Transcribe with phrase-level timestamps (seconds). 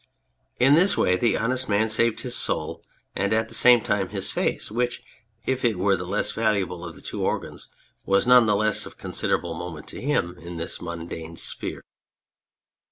[0.59, 2.81] In this way the Honest Man saved his soul
[3.15, 5.03] and at the same time his face, which,
[5.45, 7.69] if it were the less valuable of the two organs,
[8.03, 11.83] was none the less of considerable moment to him in this mundane sphere.